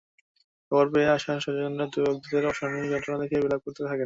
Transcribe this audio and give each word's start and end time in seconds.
খবর 0.71 0.85
পেয়ে 0.93 1.09
আসা 1.09 1.31
স্বজনেরা 1.39 1.85
দগ্ধদের 1.95 2.43
অসহনীয় 2.45 2.87
যন্ত্রণা 2.91 3.17
দেখে 3.23 3.43
বিলাপ 3.43 3.61
করতে 3.65 3.81
থাকেন। 3.81 3.99